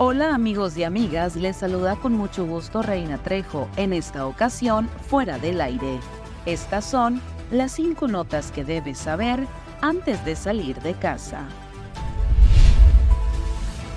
[0.00, 5.40] Hola amigos y amigas, les saluda con mucho gusto Reina Trejo, en esta ocasión fuera
[5.40, 5.98] del aire.
[6.46, 9.44] Estas son las cinco notas que debes saber
[9.80, 11.48] antes de salir de casa.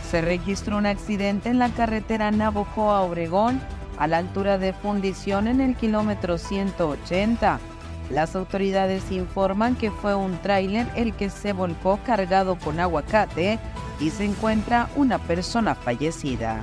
[0.09, 3.61] Se registró un accidente en la carretera Navojoa-Obregón
[3.99, 7.59] a la altura de fundición en el kilómetro 180.
[8.11, 13.57] Las autoridades informan que fue un tráiler el que se volcó cargado con aguacate
[14.01, 16.61] y se encuentra una persona fallecida.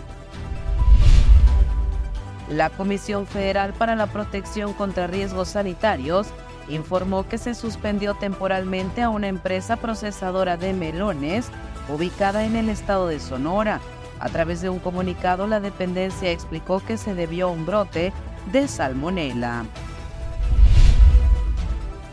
[2.51, 6.29] La Comisión Federal para la Protección contra Riesgos Sanitarios
[6.69, 11.49] informó que se suspendió temporalmente a una empresa procesadora de melones
[11.89, 13.81] ubicada en el estado de Sonora.
[14.21, 18.13] A través de un comunicado, la dependencia explicó que se debió a un brote
[18.53, 19.65] de salmonela.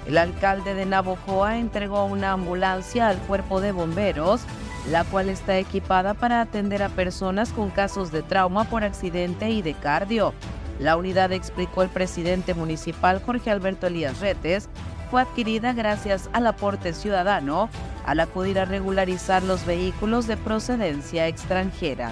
[0.08, 4.42] El alcalde de Navojoa entregó una ambulancia al cuerpo de bomberos
[4.90, 9.62] la cual está equipada para atender a personas con casos de trauma por accidente y
[9.62, 10.34] de cardio.
[10.80, 14.70] La unidad, explicó el presidente municipal Jorge Alberto Elías Retes,
[15.10, 17.70] fue adquirida gracias al aporte ciudadano
[18.06, 22.12] al acudir a regularizar los vehículos de procedencia extranjera.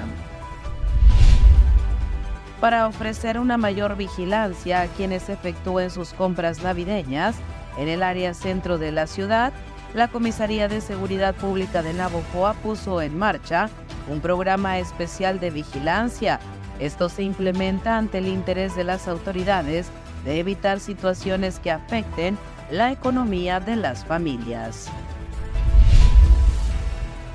[2.60, 7.36] Para ofrecer una mayor vigilancia a quienes efectúen sus compras navideñas
[7.78, 9.54] en el área centro de la ciudad,
[9.94, 13.70] la Comisaría de Seguridad Pública de Navojoa puso en marcha
[14.10, 16.40] un programa especial de vigilancia.
[16.80, 19.88] Esto se implementa ante el interés de las autoridades
[20.26, 22.38] de evitar situaciones que afecten
[22.72, 24.90] la economía de las familias.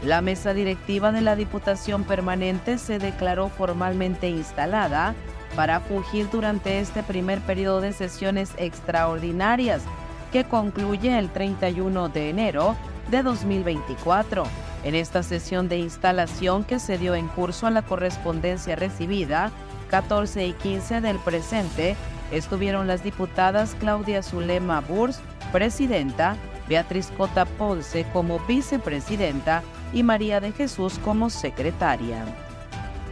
[0.02, 5.14] La mesa directiva de la Diputación Permanente se declaró formalmente instalada
[5.56, 9.82] para fungir durante este primer periodo de sesiones extraordinarias
[10.32, 12.76] que concluye el 31 de enero
[13.10, 14.44] de 2024.
[14.84, 19.50] En esta sesión de instalación que se dio en curso a la correspondencia recibida,
[19.90, 21.96] 14 y 15 del presente,
[22.30, 25.20] estuvieron las diputadas Claudia Zulema Burs,
[25.50, 26.36] presidenta,
[26.68, 32.24] Beatriz Cota Ponce como vicepresidenta y María de Jesús como secretaria.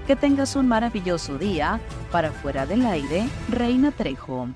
[0.07, 1.81] Que tengas un maravilloso día.
[2.13, 4.49] Para fuera del aire, Reina Trejo.